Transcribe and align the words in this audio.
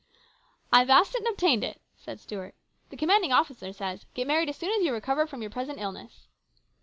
"I've 0.73 0.89
asked 0.89 1.13
it 1.13 1.19
and 1.19 1.27
obtained 1.27 1.63
it," 1.63 1.79
said 1.95 2.19
Stuart." 2.19 2.55
The 2.89 2.97
commanding 2.97 3.31
officer 3.31 3.71
says,' 3.71 4.07
Get 4.15 4.25
married 4.25 4.49
as 4.49 4.57
soon 4.57 4.71
as 4.71 4.83
you 4.83 4.91
recover 4.93 5.27
from 5.27 5.41
your 5.43 5.51
present 5.51 5.79
illness.' 5.79 6.27